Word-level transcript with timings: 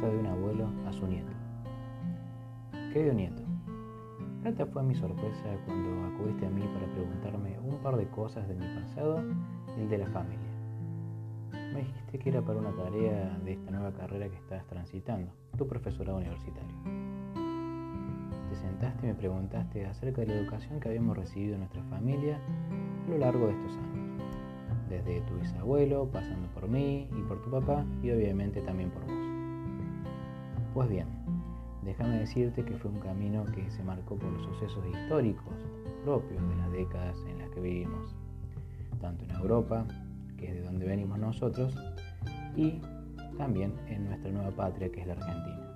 De 0.00 0.16
un 0.16 0.26
abuelo 0.26 0.68
a 0.86 0.92
su 0.92 1.06
nieto. 1.08 1.32
Querido 2.92 3.12
nieto, 3.12 3.42
grata 4.42 4.64
fue 4.66 4.84
mi 4.84 4.94
sorpresa 4.94 5.56
cuando 5.66 6.06
acudiste 6.06 6.46
a 6.46 6.50
mí 6.50 6.62
para 6.72 6.86
preguntarme 6.92 7.58
un 7.58 7.78
par 7.78 7.96
de 7.96 8.06
cosas 8.08 8.46
de 8.46 8.54
mi 8.54 8.64
pasado 8.80 9.20
y 9.76 9.80
el 9.80 9.88
de 9.88 9.98
la 9.98 10.06
familia. 10.06 10.50
Me 11.50 11.80
dijiste 11.80 12.18
que 12.20 12.28
era 12.30 12.40
para 12.40 12.60
una 12.60 12.70
tarea 12.76 13.38
de 13.44 13.54
esta 13.54 13.72
nueva 13.72 13.92
carrera 13.92 14.28
que 14.28 14.36
estás 14.36 14.64
transitando, 14.66 15.32
tu 15.56 15.66
profesorado 15.66 16.18
universitario. 16.18 16.76
Te 18.50 18.54
sentaste 18.54 19.04
y 19.04 19.08
me 19.08 19.14
preguntaste 19.14 19.84
acerca 19.84 20.20
de 20.20 20.28
la 20.28 20.34
educación 20.34 20.78
que 20.78 20.88
habíamos 20.88 21.16
recibido 21.16 21.54
en 21.54 21.60
nuestra 21.60 21.82
familia 21.84 22.38
a 23.06 23.10
lo 23.10 23.18
largo 23.18 23.46
de 23.46 23.52
estos 23.52 23.76
años 23.76 24.22
desde 24.88 25.20
tu 25.22 25.34
bisabuelo, 25.34 26.06
pasando 26.06 26.48
por 26.54 26.68
mí 26.68 27.10
y 27.10 27.22
por 27.22 27.42
tu 27.42 27.50
papá 27.50 27.84
y 28.02 28.10
obviamente 28.10 28.62
también 28.62 28.90
por 28.90 29.04
vos. 29.04 29.37
Pues 30.78 30.90
bien, 30.90 31.08
déjame 31.82 32.20
decirte 32.20 32.64
que 32.64 32.76
fue 32.76 32.92
un 32.92 33.00
camino 33.00 33.44
que 33.46 33.68
se 33.68 33.82
marcó 33.82 34.14
por 34.14 34.30
los 34.30 34.44
sucesos 34.44 34.86
históricos 34.86 35.52
propios 36.04 36.40
de 36.40 36.54
las 36.54 36.70
décadas 36.70 37.16
en 37.28 37.36
las 37.36 37.50
que 37.50 37.60
vivimos, 37.60 38.14
tanto 39.00 39.24
en 39.24 39.32
Europa, 39.32 39.84
que 40.36 40.46
es 40.46 40.54
de 40.54 40.62
donde 40.62 40.86
venimos 40.86 41.18
nosotros, 41.18 41.74
y 42.54 42.80
también 43.36 43.74
en 43.88 44.04
nuestra 44.04 44.30
nueva 44.30 44.52
patria, 44.52 44.88
que 44.92 45.00
es 45.00 45.08
la 45.08 45.14
Argentina. 45.14 45.74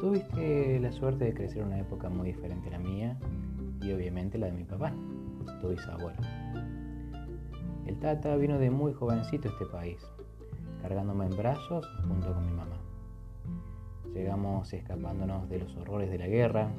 Tuviste 0.00 0.80
la 0.80 0.90
suerte 0.90 1.26
de 1.26 1.34
crecer 1.34 1.58
en 1.58 1.68
una 1.68 1.78
época 1.78 2.08
muy 2.08 2.26
diferente 2.26 2.66
a 2.66 2.72
la 2.72 2.78
mía 2.80 3.16
y 3.80 3.92
obviamente 3.92 4.38
la 4.38 4.46
de 4.46 4.52
mi 4.54 4.64
papá, 4.64 4.92
tu 5.60 5.68
bisabuelo. 5.68 6.18
El 7.86 7.96
Tata 8.00 8.34
vino 8.34 8.58
de 8.58 8.70
muy 8.72 8.92
jovencito 8.92 9.50
a 9.50 9.52
este 9.52 9.66
país, 9.66 10.04
cargándome 10.82 11.26
en 11.26 11.36
brazos 11.36 11.86
junto 12.08 12.34
con 12.34 12.44
mi 12.44 12.52
mamá. 12.54 12.87
Llegamos 14.14 14.72
escapándonos 14.72 15.48
de 15.48 15.60
los 15.60 15.76
horrores 15.76 16.10
de 16.10 16.18
la 16.18 16.26
guerra 16.26 16.70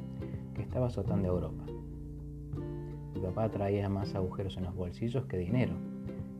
que 0.54 0.62
estaba 0.62 0.88
azotando 0.88 1.28
Europa. 1.28 1.64
Mi 3.14 3.20
papá 3.20 3.50
traía 3.50 3.88
más 3.88 4.14
agujeros 4.14 4.56
en 4.56 4.64
los 4.64 4.74
bolsillos 4.74 5.26
que 5.26 5.38
dinero. 5.38 5.74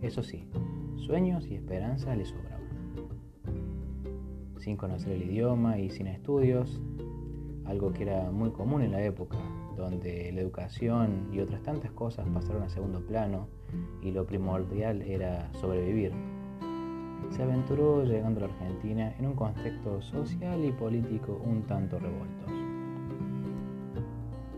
Eso 0.02 0.22
sí, 0.22 0.48
sueños 0.96 1.46
y 1.46 1.54
esperanzas 1.54 2.16
le 2.16 2.24
sobraban. 2.24 2.60
Sin 4.58 4.76
conocer 4.76 5.12
el 5.12 5.22
idioma 5.22 5.78
y 5.78 5.90
sin 5.90 6.06
estudios, 6.06 6.80
algo 7.64 7.92
que 7.92 8.02
era 8.02 8.30
muy 8.30 8.50
común 8.50 8.82
en 8.82 8.92
la 8.92 9.02
época, 9.02 9.38
donde 9.76 10.30
la 10.32 10.40
educación 10.40 11.28
y 11.32 11.40
otras 11.40 11.62
tantas 11.62 11.92
cosas 11.92 12.26
pasaron 12.28 12.62
a 12.62 12.68
segundo 12.68 13.00
plano 13.06 13.48
y 14.02 14.10
lo 14.10 14.26
primordial 14.26 15.02
era 15.02 15.52
sobrevivir. 15.54 16.12
Se 17.30 17.42
aventuró 17.42 18.04
llegando 18.04 18.44
a 18.44 18.48
la 18.48 18.54
Argentina 18.54 19.14
en 19.18 19.26
un 19.26 19.34
contexto 19.34 20.02
social 20.02 20.64
y 20.64 20.72
político 20.72 21.40
un 21.44 21.62
tanto 21.62 21.98
revueltos. 21.98 22.50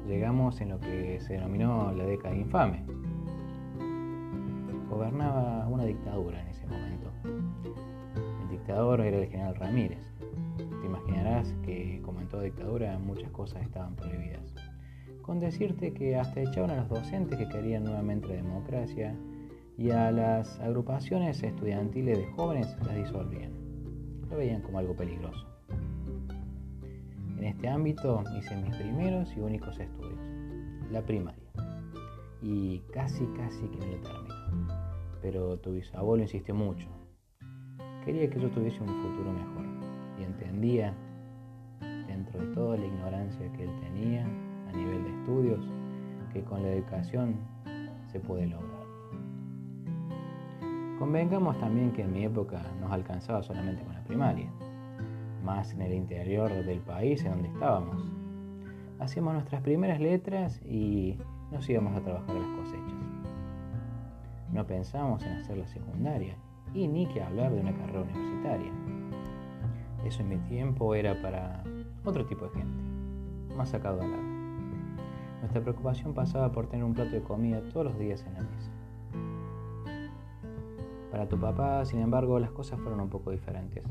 Llegamos 0.08 0.60
en 0.60 0.70
lo 0.70 0.80
que 0.80 1.20
se 1.20 1.34
denominó 1.34 1.92
la 1.92 2.04
década 2.04 2.34
infame. 2.34 2.84
Gobernaba 4.90 5.66
una 5.68 5.84
dictadura 5.84 6.40
en 6.40 6.48
ese 6.48 6.66
momento. 6.66 7.10
El 7.24 8.48
dictador 8.50 9.00
era 9.00 9.18
el 9.18 9.28
general 9.28 9.54
Ramírez. 9.54 10.12
Te 10.56 10.86
imaginarás 10.86 11.54
que, 11.62 12.00
como 12.04 12.20
en 12.20 12.28
toda 12.28 12.42
dictadura, 12.42 12.98
muchas 12.98 13.30
cosas 13.30 13.62
estaban 13.62 13.94
prohibidas 13.94 14.54
con 15.22 15.38
decirte 15.38 15.94
que 15.94 16.16
hasta 16.16 16.40
echaban 16.40 16.70
a 16.70 16.76
los 16.76 16.88
docentes 16.88 17.38
que 17.38 17.48
querían 17.48 17.84
nuevamente 17.84 18.28
la 18.28 18.34
democracia 18.34 19.14
y 19.76 19.90
a 19.90 20.10
las 20.10 20.58
agrupaciones 20.60 21.42
estudiantiles 21.42 22.18
de 22.18 22.26
jóvenes 22.32 22.76
las 22.86 22.96
disolvían. 22.96 23.52
Lo 24.30 24.36
veían 24.36 24.62
como 24.62 24.78
algo 24.78 24.94
peligroso. 24.94 25.46
En 27.38 27.44
este 27.44 27.68
ámbito 27.68 28.22
hice 28.38 28.56
mis 28.56 28.76
primeros 28.76 29.34
y 29.36 29.40
únicos 29.40 29.78
estudios, 29.78 30.20
la 30.90 31.02
primaria, 31.02 31.50
y 32.40 32.78
casi 32.92 33.24
casi 33.36 33.66
que 33.68 33.78
me 33.78 33.96
lo 33.96 34.00
termino. 34.00 34.34
Pero 35.20 35.58
tu 35.58 35.72
bisabuelo 35.72 36.22
insistió 36.22 36.54
mucho. 36.54 36.88
Quería 38.04 38.28
que 38.30 38.40
yo 38.40 38.50
tuviese 38.50 38.80
un 38.80 38.88
futuro 38.88 39.32
mejor 39.32 39.64
y 40.20 40.24
entendía, 40.24 40.94
dentro 42.06 42.40
de 42.40 42.54
toda 42.54 42.76
la 42.76 42.86
ignorancia 42.86 43.52
que 43.52 43.64
él 43.64 43.80
tenía, 43.80 44.26
nivel 44.76 45.04
de 45.04 45.10
estudios 45.10 45.60
que 46.32 46.42
con 46.42 46.62
la 46.62 46.72
educación 46.72 47.36
se 48.10 48.20
puede 48.20 48.46
lograr. 48.46 48.71
Convengamos 51.02 51.58
también 51.58 51.90
que 51.90 52.02
en 52.02 52.12
mi 52.12 52.24
época 52.24 52.62
nos 52.80 52.92
alcanzaba 52.92 53.42
solamente 53.42 53.82
con 53.82 53.92
la 53.92 54.04
primaria, 54.04 54.48
más 55.42 55.72
en 55.72 55.82
el 55.82 55.94
interior 55.94 56.48
del 56.64 56.78
país 56.78 57.24
en 57.24 57.32
donde 57.32 57.48
estábamos. 57.48 57.96
Hacíamos 59.00 59.32
nuestras 59.32 59.62
primeras 59.62 59.98
letras 59.98 60.62
y 60.64 61.18
nos 61.50 61.68
íbamos 61.68 61.96
a 61.96 62.02
trabajar 62.02 62.36
las 62.36 62.46
cosechas. 62.56 62.94
No 64.52 64.64
pensábamos 64.64 65.24
en 65.24 65.32
hacer 65.38 65.56
la 65.56 65.66
secundaria 65.66 66.36
y 66.72 66.86
ni 66.86 67.06
que 67.06 67.20
hablar 67.20 67.52
de 67.52 67.62
una 67.62 67.76
carrera 67.76 68.02
universitaria. 68.02 68.72
Eso 70.04 70.22
en 70.22 70.28
mi 70.28 70.38
tiempo 70.38 70.94
era 70.94 71.20
para 71.20 71.64
otro 72.04 72.24
tipo 72.26 72.44
de 72.44 72.52
gente, 72.52 73.56
más 73.56 73.70
sacado 73.70 73.96
de 73.96 74.06
lado. 74.06 74.22
Nuestra 75.40 75.62
preocupación 75.62 76.14
pasaba 76.14 76.52
por 76.52 76.68
tener 76.68 76.84
un 76.84 76.94
plato 76.94 77.10
de 77.10 77.22
comida 77.24 77.60
todos 77.72 77.86
los 77.86 77.98
días 77.98 78.24
en 78.24 78.34
la 78.34 78.42
mesa. 78.42 78.71
Para 81.12 81.28
tu 81.28 81.38
papá, 81.38 81.84
sin 81.84 82.00
embargo, 82.00 82.38
las 82.40 82.50
cosas 82.50 82.80
fueron 82.80 83.00
un 83.00 83.10
poco 83.10 83.30
diferentes. 83.30 83.84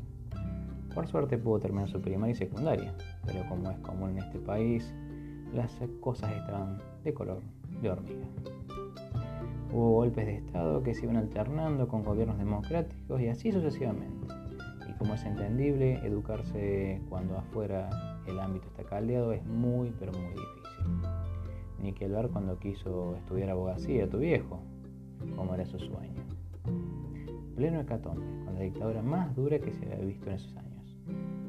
Por 0.93 1.07
suerte 1.07 1.37
pudo 1.37 1.59
terminar 1.59 1.87
su 1.87 2.01
primaria 2.01 2.33
y 2.33 2.35
secundaria, 2.35 2.93
pero 3.25 3.47
como 3.47 3.69
es 3.69 3.77
común 3.79 4.09
en 4.09 4.17
este 4.17 4.39
país, 4.39 4.93
las 5.53 5.71
cosas 6.01 6.31
estaban 6.33 6.79
de 7.03 7.13
color 7.13 7.41
de 7.81 7.89
hormiga. 7.91 8.25
Hubo 9.71 9.91
golpes 9.91 10.25
de 10.25 10.35
Estado 10.37 10.83
que 10.83 10.93
se 10.93 11.05
iban 11.05 11.15
alternando 11.15 11.87
con 11.87 12.03
gobiernos 12.03 12.37
democráticos 12.37 13.21
y 13.21 13.29
así 13.29 13.51
sucesivamente. 13.51 14.27
Y 14.89 14.93
como 14.97 15.13
es 15.13 15.23
entendible, 15.23 16.05
educarse 16.05 17.01
cuando 17.07 17.37
afuera 17.37 18.19
el 18.27 18.39
ámbito 18.39 18.67
está 18.67 18.83
caldeado 18.83 19.31
es 19.31 19.45
muy 19.45 19.93
pero 19.97 20.11
muy 20.11 20.31
difícil 20.31 21.21
ni 21.81 21.93
que 21.93 22.05
hablar 22.05 22.29
cuando 22.29 22.59
quiso 22.59 23.15
estudiar 23.15 23.49
abogacía, 23.49 24.09
tu 24.09 24.19
viejo, 24.19 24.59
como 25.35 25.53
era 25.55 25.65
su 25.65 25.79
sueño. 25.79 26.10
Pleno 27.61 27.79
hecatombe, 27.79 28.25
con 28.43 28.55
la 28.55 28.61
dictadura 28.61 29.03
más 29.03 29.35
dura 29.35 29.59
que 29.59 29.71
se 29.71 29.85
había 29.85 30.03
visto 30.03 30.25
en 30.25 30.33
esos 30.33 30.57
años, 30.57 30.97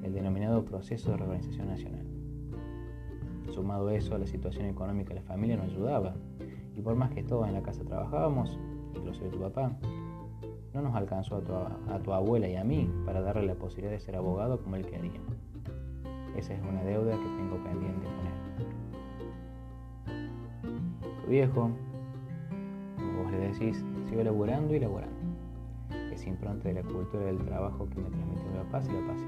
el 0.03 0.13
denominado 0.13 0.63
proceso 0.63 1.11
de 1.11 1.17
reorganización 1.17 1.69
nacional. 1.69 2.07
Sumado 3.51 3.89
eso 3.89 4.15
a 4.15 4.19
la 4.19 4.27
situación 4.27 4.67
económica 4.67 5.15
de 5.15 5.21
la 5.21 5.23
familia 5.27 5.57
no 5.57 5.63
ayudaba, 5.63 6.15
y 6.77 6.83
por 6.83 6.97
más 6.97 7.13
que 7.13 7.23
todos 7.23 7.49
en 7.49 7.55
la 7.55 7.63
casa 7.63 7.83
trabajábamos, 7.83 8.61
incluso 8.95 9.25
tu 9.25 9.41
papá, 9.41 9.73
no 10.75 10.83
nos 10.83 10.95
alcanzó 10.95 11.37
a 11.37 11.41
tu, 11.41 11.55
a 11.55 11.99
tu 12.05 12.13
abuela 12.13 12.47
y 12.47 12.57
a 12.57 12.65
mí 12.65 12.91
para 13.07 13.23
darle 13.23 13.47
la 13.47 13.55
posibilidad 13.55 13.93
de 13.93 14.01
ser 14.01 14.15
abogado 14.15 14.63
como 14.63 14.77
él 14.77 14.85
quería. 14.85 15.19
Esa 16.37 16.53
es 16.53 16.61
una 16.61 16.85
deuda 16.85 17.13
que 17.13 17.25
tengo 17.39 17.57
pendiente 17.65 18.05
con 18.05 18.27
él 18.27 18.33
viejo, 21.27 21.71
como 22.99 23.23
vos 23.23 23.33
le 23.33 23.39
decís, 23.39 23.83
sigo 24.11 24.23
laborando 24.23 24.75
y 24.75 24.81
laborando. 24.81 25.22
Es 26.23 26.29
impronta 26.29 26.69
de 26.69 26.75
la 26.75 26.83
cultura 26.85 27.25
del 27.25 27.39
trabajo 27.39 27.89
que 27.89 28.01
me 28.01 28.09
transmitió 28.09 28.45
mi 28.45 28.59
papá 28.59 28.81
se 28.81 28.93
la 28.93 29.05
pasé. 29.09 29.27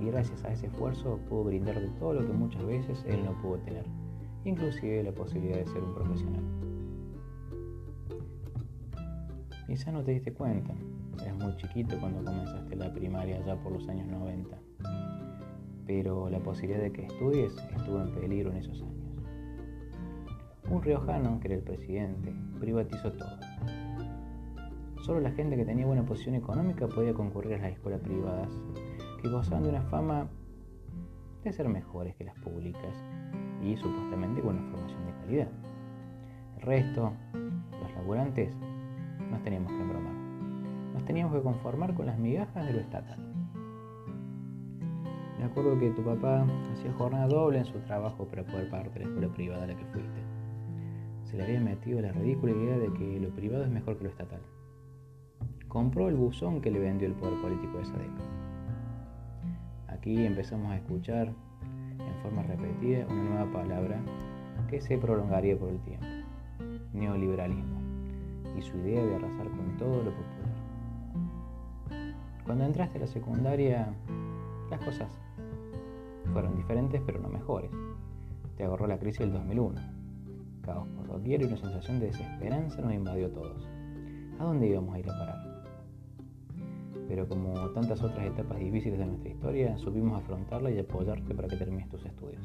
Y 0.00 0.06
gracias 0.06 0.42
a 0.42 0.52
ese 0.54 0.68
esfuerzo 0.68 1.18
pudo 1.28 1.44
brindar 1.44 1.78
de 1.78 1.88
todo 1.98 2.14
lo 2.14 2.26
que 2.26 2.32
muchas 2.32 2.64
veces 2.64 3.04
él 3.06 3.22
no 3.26 3.32
pudo 3.42 3.58
tener, 3.58 3.84
inclusive 4.46 5.02
la 5.02 5.12
posibilidad 5.12 5.58
de 5.58 5.66
ser 5.66 5.82
un 5.82 5.94
profesional. 5.94 6.42
Quizá 9.66 9.92
no 9.92 10.02
te 10.02 10.12
diste 10.12 10.32
cuenta, 10.32 10.72
eras 11.22 11.36
muy 11.36 11.54
chiquito 11.56 12.00
cuando 12.00 12.24
comenzaste 12.24 12.74
la 12.74 12.90
primaria 12.90 13.44
ya 13.44 13.56
por 13.56 13.72
los 13.72 13.86
años 13.86 14.06
90, 14.06 14.56
pero 15.86 16.30
la 16.30 16.38
posibilidad 16.38 16.80
de 16.80 16.90
que 16.90 17.04
estudies 17.04 17.54
estuvo 17.76 18.00
en 18.00 18.12
peligro 18.12 18.50
en 18.50 18.56
esos 18.56 18.80
años. 18.80 19.12
Un 20.70 20.82
riojano, 20.82 21.38
que 21.38 21.48
era 21.48 21.56
el 21.56 21.62
presidente, 21.64 22.32
privatizó 22.58 23.12
todo. 23.12 23.38
Solo 25.08 25.20
la 25.20 25.30
gente 25.30 25.56
que 25.56 25.64
tenía 25.64 25.86
buena 25.86 26.04
posición 26.04 26.34
económica 26.34 26.86
podía 26.86 27.14
concurrir 27.14 27.54
a 27.54 27.62
las 27.62 27.72
escuelas 27.72 28.02
privadas, 28.02 28.50
que 29.22 29.30
gozaban 29.30 29.62
de 29.62 29.70
una 29.70 29.80
fama 29.84 30.28
de 31.42 31.50
ser 31.50 31.66
mejores 31.66 32.14
que 32.16 32.24
las 32.24 32.38
públicas 32.40 32.94
y 33.62 33.74
supuestamente 33.78 34.42
con 34.42 34.58
una 34.58 34.70
formación 34.70 35.06
de 35.06 35.12
calidad. 35.12 35.48
El 36.56 36.60
resto, 36.60 37.14
los 37.32 37.94
laburantes, 37.94 38.54
nos 39.30 39.42
teníamos 39.42 39.72
que 39.72 39.80
embromar. 39.80 40.12
Nos 40.92 41.04
teníamos 41.06 41.34
que 41.34 41.42
conformar 41.42 41.94
con 41.94 42.04
las 42.04 42.18
migajas 42.18 42.66
de 42.66 42.74
lo 42.74 42.80
estatal. 42.80 43.18
Me 45.38 45.44
acuerdo 45.46 45.78
que 45.78 45.88
tu 45.88 46.04
papá 46.04 46.46
hacía 46.70 46.92
jornada 46.92 47.28
doble 47.28 47.60
en 47.60 47.64
su 47.64 47.78
trabajo 47.78 48.26
para 48.26 48.44
poder 48.44 48.68
pagarte 48.68 48.98
la 48.98 49.06
escuela 49.06 49.28
privada 49.32 49.64
a 49.64 49.68
la 49.68 49.74
que 49.74 49.86
fuiste 49.86 50.20
se 51.24 51.36
le 51.36 51.44
había 51.44 51.60
metido 51.60 52.00
la 52.00 52.10
ridícula 52.12 52.52
idea 52.52 52.78
de 52.78 52.92
que 52.92 53.20
lo 53.20 53.28
privado 53.30 53.64
es 53.64 53.70
mejor 53.70 53.98
que 53.98 54.04
lo 54.04 54.10
estatal. 54.10 54.40
Compró 55.68 56.08
el 56.08 56.16
buzón 56.16 56.62
que 56.62 56.70
le 56.70 56.78
vendió 56.78 57.06
el 57.06 57.14
poder 57.14 57.40
político 57.42 57.76
de 57.76 57.82
esa 57.82 57.92
década. 57.92 58.28
aquí 59.88 60.24
empezamos 60.24 60.72
a 60.72 60.76
escuchar 60.76 61.28
en 61.28 62.22
forma 62.22 62.42
repetida 62.42 63.06
una 63.06 63.22
nueva 63.22 63.52
palabra 63.52 64.00
que 64.70 64.80
se 64.80 64.96
prolongaría 64.96 65.58
por 65.58 65.68
el 65.68 65.78
tiempo, 65.80 66.06
neoliberalismo, 66.94 67.80
y 68.56 68.62
su 68.62 68.78
idea 68.78 69.04
de 69.04 69.14
arrasar 69.16 69.48
con 69.48 69.76
todo 69.76 70.04
lo 70.04 70.10
popular. 70.10 70.48
Cuando 72.46 72.64
entraste 72.64 72.96
a 72.96 73.02
la 73.02 73.06
secundaria, 73.06 73.92
las 74.70 74.82
cosas 74.82 75.10
fueron 76.32 76.56
diferentes 76.56 77.02
pero 77.04 77.20
no 77.20 77.28
mejores. 77.28 77.70
Te 78.56 78.64
agarró 78.64 78.86
la 78.86 78.98
crisis 78.98 79.20
del 79.20 79.32
2001. 79.32 79.80
Caos 80.62 80.88
por 80.96 81.06
doquier 81.08 81.42
y 81.42 81.44
una 81.44 81.58
sensación 81.58 82.00
de 82.00 82.06
desesperanza 82.06 82.80
nos 82.80 82.94
invadió 82.94 83.26
a 83.26 83.30
todos. 83.30 83.68
¿A 84.38 84.44
dónde 84.44 84.68
íbamos 84.68 84.94
a 84.94 84.98
ir 84.98 85.10
a 85.10 85.18
parar? 85.18 85.47
Pero 87.08 87.26
como 87.26 87.54
tantas 87.70 88.02
otras 88.02 88.26
etapas 88.26 88.58
difíciles 88.58 88.98
de 88.98 89.06
nuestra 89.06 89.30
historia, 89.30 89.78
supimos 89.78 90.22
afrontarla 90.22 90.70
y 90.70 90.78
apoyarte 90.78 91.34
para 91.34 91.48
que 91.48 91.56
termines 91.56 91.88
tus 91.88 92.04
estudios. 92.04 92.42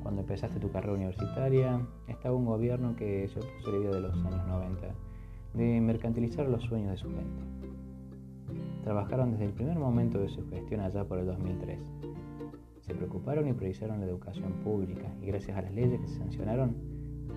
Cuando 0.00 0.22
empezaste 0.22 0.60
tu 0.60 0.70
carrera 0.70 0.94
universitaria, 0.94 1.80
estaba 2.06 2.36
un 2.36 2.46
gobierno 2.46 2.94
que 2.94 3.28
se 3.28 3.40
opuso 3.40 3.68
a 3.68 3.72
la 3.72 3.78
idea 3.78 3.90
de 3.90 4.00
los 4.00 4.14
años 4.24 4.46
90 4.46 4.86
de 5.54 5.80
mercantilizar 5.80 6.48
los 6.48 6.62
sueños 6.62 6.92
de 6.92 6.96
su 6.96 7.08
gente. 7.08 7.42
Trabajaron 8.84 9.32
desde 9.32 9.46
el 9.46 9.52
primer 9.52 9.76
momento 9.76 10.20
de 10.20 10.28
su 10.28 10.48
gestión 10.48 10.80
allá 10.80 11.04
por 11.04 11.18
el 11.18 11.26
2003. 11.26 11.78
Se 12.80 12.94
preocuparon 12.94 13.48
y 13.48 13.52
priorizaron 13.52 14.00
la 14.00 14.06
educación 14.06 14.52
pública 14.64 15.12
y 15.20 15.26
gracias 15.26 15.56
a 15.56 15.62
las 15.62 15.72
leyes 15.72 16.00
que 16.00 16.06
se 16.06 16.18
sancionaron 16.18 16.76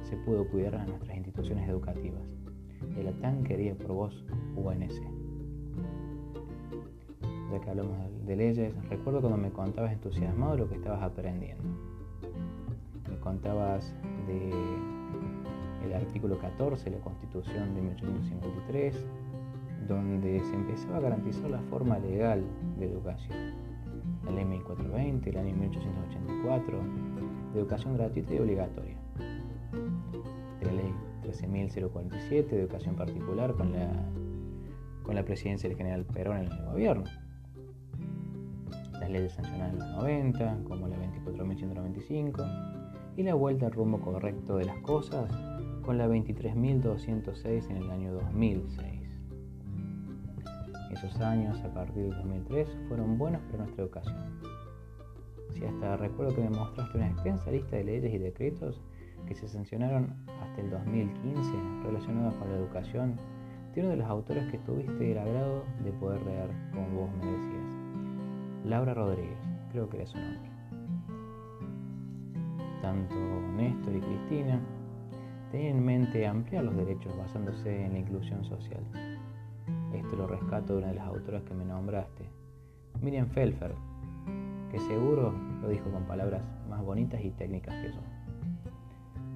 se 0.04 0.16
pudo 0.18 0.48
cuidar 0.50 0.76
a 0.76 0.86
nuestras 0.86 1.16
instituciones 1.18 1.68
educativas 1.68 2.22
de 2.96 3.04
la 3.04 3.12
tan 3.14 3.44
querida 3.44 3.76
por 3.76 3.94
vos 3.94 4.26
UNC. 4.56 4.92
Ya 7.52 7.60
que 7.60 7.70
hablamos 7.70 7.98
de 8.26 8.36
leyes, 8.36 8.74
recuerdo 8.90 9.22
cuando 9.22 9.38
me 9.38 9.52
contabas 9.52 9.94
entusiasmado 9.94 10.58
lo 10.58 10.70
que 10.70 10.76
estabas 10.76 11.04
aprendiendo. 11.04 11.64
Me 13.10 13.18
contabas 13.20 13.94
de 14.28 14.52
el 15.86 15.94
artículo 15.94 16.40
14 16.40 16.90
de 16.90 16.98
la 16.98 17.04
Constitución 17.04 17.76
de 17.76 17.82
1853, 17.82 19.06
donde 19.88 20.40
se 20.40 20.56
empezaba 20.56 20.98
a 20.98 21.02
garantizar 21.02 21.50
la 21.50 21.60
forma 21.64 22.00
legal 22.00 22.44
de 22.80 22.86
educación. 22.86 23.38
La 24.26 24.32
ley 24.32 24.46
1420, 24.46 25.34
la 25.34 25.44
ley 25.44 25.54
1884, 25.54 26.80
de 27.54 27.60
educación 27.60 27.98
gratuita 27.98 28.34
y 28.34 28.40
obligatoria. 28.40 28.98
13.047 31.34 32.48
de 32.48 32.62
educación 32.62 32.96
particular 32.96 33.54
con 33.54 33.74
la, 33.74 33.90
con 35.04 35.16
la 35.16 35.24
presidencia 35.24 35.68
del 35.68 35.78
general 35.78 36.06
Perón 36.06 36.38
en 36.38 36.52
el 36.52 36.66
gobierno. 36.66 37.04
Las 39.00 39.10
leyes 39.10 39.34
sancionadas 39.34 39.74
en 39.74 39.80
los 39.80 39.90
90, 39.90 40.60
como 40.66 40.88
la 40.88 40.98
24.195, 40.98 43.14
y 43.18 43.24
la 43.24 43.34
vuelta 43.34 43.68
al 43.68 43.74
rumbo 43.74 44.00
correcto 44.00 44.58
de 44.58 44.66
las 44.66 44.78
cosas 44.80 45.30
con 45.84 45.98
la 45.98 46.08
23.206 46.08 47.70
en 47.70 47.78
el 47.78 47.90
año 47.90 48.14
2006. 48.14 48.92
Esos 50.92 51.20
años, 51.22 51.60
a 51.62 51.74
partir 51.74 52.04
del 52.04 52.12
2003, 52.12 52.70
fueron 52.88 53.18
buenos 53.18 53.42
para 53.44 53.64
nuestra 53.64 53.84
educación. 53.84 54.40
Si 55.52 55.66
hasta 55.66 55.98
recuerdo 55.98 56.36
que 56.36 56.42
me 56.42 56.50
mostraste 56.50 56.98
una 56.98 57.10
extensa 57.10 57.52
lista 57.52 57.76
de 57.76 57.84
leyes 57.84 58.14
y 58.14 58.18
decretos 58.18 58.82
que 59.26 59.36
se 59.36 59.48
sancionaron 59.48 60.14
hasta 60.42 60.62
el 60.62 60.70
2015 60.70 61.52
relacionados 61.84 62.36
con 62.36 62.50
la 62.50 62.58
educación 62.58 63.18
de 63.74 63.82
uno 63.82 63.90
de 63.92 63.98
los 63.98 64.08
autores 64.08 64.52
que 64.52 64.58
tuviste 64.60 65.12
el 65.12 65.18
agrado 65.18 65.64
de 65.84 65.92
poder 65.94 66.22
leer, 66.24 66.50
como 66.74 67.02
vos 67.02 67.10
me 67.20 67.32
decías. 67.32 67.74
Laura 68.66 68.94
Rodríguez, 68.94 69.38
creo 69.72 69.90
que 69.90 69.98
era 69.98 70.06
su 70.06 70.18
nombre. 70.18 70.52
Tanto 72.82 73.16
Néstor 73.56 73.96
y 73.96 74.02
Cristina 74.02 74.60
tenían 75.52 75.78
en 75.78 75.86
mente 75.86 76.28
ampliar 76.28 76.64
los 76.64 76.76
derechos 76.76 77.16
basándose 77.18 77.86
en 77.86 77.94
la 77.94 78.00
inclusión 78.00 78.44
social. 78.44 78.84
Esto 79.94 80.16
lo 80.16 80.28
rescato 80.28 80.74
de 80.74 80.80
una 80.80 80.88
de 80.90 80.96
las 80.96 81.08
autoras 81.08 81.44
que 81.44 81.54
me 81.54 81.66
nombraste, 81.66 82.26
Miriam 83.02 83.28
Felfer, 83.28 83.76
que 84.72 84.80
seguro 84.80 85.34
lo 85.62 85.70
dijo 85.70 85.90
con 85.92 86.04
palabras 86.04 86.42
más 86.70 86.84
bonitas 86.84 87.22
y 87.24 87.32
técnicas 87.32 87.76
que 87.76 87.92
yo. 87.92 88.13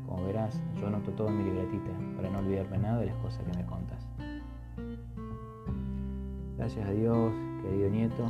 Como 0.08 0.26
verás, 0.26 0.60
yo 0.80 0.88
anoto 0.88 1.12
todo 1.12 1.28
en 1.28 1.38
mi 1.38 1.44
libretita 1.44 1.92
para 2.16 2.30
no 2.30 2.40
olvidarme 2.40 2.78
nada 2.78 3.02
de 3.02 3.08
las 3.08 3.18
cosas 3.18 3.44
que 3.44 3.58
me 3.58 3.66
contas. 3.66 4.08
Gracias 6.58 6.88
a 6.88 6.92
Dios, 6.92 7.34
querido 7.62 7.90
nieto, 7.90 8.28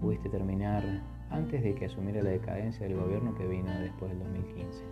pudiste 0.00 0.28
terminar 0.28 0.84
antes 1.30 1.62
de 1.62 1.74
que 1.74 1.86
asumiera 1.86 2.22
la 2.22 2.30
decadencia 2.30 2.86
del 2.86 2.96
gobierno 2.96 3.34
que 3.34 3.46
vino 3.46 3.70
después 3.80 4.10
del 4.10 4.20
2015. 4.20 4.84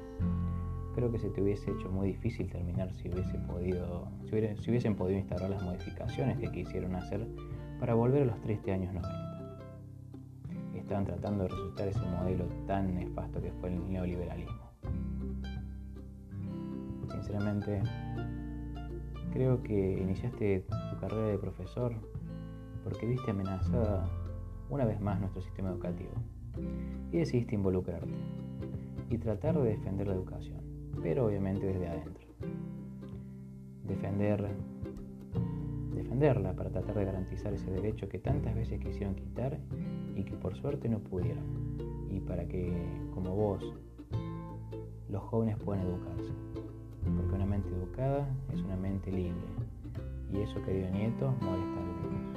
Creo 0.95 1.13
que 1.13 1.19
se 1.19 1.29
te 1.29 1.43
hubiese 1.43 1.71
hecho 1.71 1.91
muy 1.91 2.09
difícil 2.09 2.51
terminar 2.51 2.93
si, 2.95 3.09
hubiese 3.09 3.39
podido, 3.41 4.09
si, 4.31 4.71
hubiesen 4.71 4.97
podido 4.97 5.19
instalar 5.19 5.51
las 5.51 5.63
modificaciones 5.63 6.39
que 6.39 6.51
quisieron 6.51 6.95
hacer 6.95 7.27
para 7.79 7.95
volver 7.95 8.23
a 8.23 8.27
los 8.27 8.41
triste 8.41 8.73
años 8.73 8.95
90. 8.95 9.25
Estaban 10.75 11.05
tratando 11.05 11.45
de 11.45 11.49
resucitar 11.51 11.89
ese 11.89 12.05
modelo 12.07 12.47
tan 12.67 12.95
nefasto 12.95 13.41
que 13.41 13.53
fue 13.53 13.71
el 13.71 13.91
neoliberalismo 13.91 14.64
sinceramente, 17.15 17.83
creo 19.33 19.63
que 19.63 19.99
iniciaste 20.01 20.65
tu 20.91 20.99
carrera 21.01 21.29
de 21.29 21.39
profesor 21.39 21.95
porque 22.83 23.07
viste 23.07 23.31
amenazada 23.31 24.09
una 24.69 24.85
vez 24.85 25.01
más 25.01 25.21
nuestro 25.21 25.43
sistema 25.43 25.71
educativo 25.71 26.13
y 27.13 27.19
decidiste 27.19 27.55
involucrarte 27.55 28.15
y 29.11 29.19
tratar 29.19 29.61
de 29.61 29.71
defender 29.71 30.09
la 30.09 30.15
educación, 30.15 30.61
pero 31.03 31.27
obviamente 31.27 31.67
desde 31.67 31.89
adentro. 31.89 32.25
Defender, 33.87 34.49
defenderla 35.95 36.55
para 36.55 36.71
tratar 36.71 36.95
de 36.95 37.05
garantizar 37.05 37.53
ese 37.53 37.71
derecho 37.71 38.09
que 38.09 38.19
tantas 38.19 38.55
veces 38.55 38.81
quisieron 38.81 39.15
quitar 39.15 39.59
y 40.17 40.25
que 40.25 40.37
por 40.37 40.57
suerte 40.57 40.89
no 40.89 40.99
pudieron. 40.99 41.45
Y 42.11 42.21
para 42.21 42.47
que, 42.47 42.73
como 43.13 43.35
vos, 43.35 43.75
los 45.09 45.23
jóvenes 45.23 45.59
puedan 45.59 45.87
educarse 45.87 46.33
porque 47.11 47.35
una 47.35 47.47
mente 47.47 47.69
educada 47.69 48.29
es 48.53 48.61
una 48.63 48.77
mente 48.77 49.11
libre. 49.11 49.43
Y 50.33 50.39
eso, 50.39 50.61
querido 50.63 50.91
nieto, 50.91 51.33
molesta 51.41 51.77
a 51.77 51.83
algunos. 51.83 52.37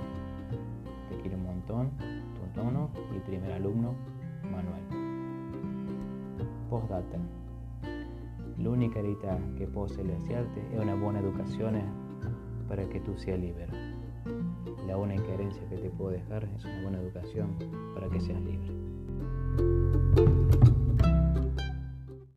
Te 1.10 1.22
quiero 1.22 1.38
un 1.38 1.44
montón, 1.44 1.92
tu 1.98 2.60
tono 2.60 2.90
y 3.16 3.20
primer 3.20 3.52
alumno, 3.52 3.96
Manuel. 4.44 4.84
Postdata. 6.70 7.18
La 8.58 8.70
única 8.70 9.00
herida 9.00 9.40
que 9.58 9.68
puedo 9.68 9.88
celestiarte 9.88 10.62
es 10.74 10.80
una 10.82 10.96
buena 10.96 11.20
educación 11.20 11.82
para 12.68 12.88
que 12.90 13.00
tú 13.00 13.16
seas 13.18 13.40
libre. 13.40 13.68
La 14.88 14.98
única 14.98 15.28
herencia 15.34 15.62
que 15.70 15.78
te 15.78 15.90
puedo 15.90 16.12
dejar 16.12 16.44
es 16.56 16.66
una 16.66 16.82
buena 16.82 17.00
educación 17.00 17.56
para 17.94 18.10
que 18.10 18.20
seas 18.20 18.42
libre. 18.42 18.68